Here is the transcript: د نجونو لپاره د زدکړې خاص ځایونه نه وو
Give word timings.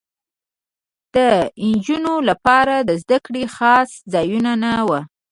د 1.15 1.17
نجونو 1.69 2.13
لپاره 2.29 2.75
د 2.89 2.91
زدکړې 3.01 3.43
خاص 3.55 3.89
ځایونه 4.13 4.51
نه 4.63 4.71
وو 4.87 4.99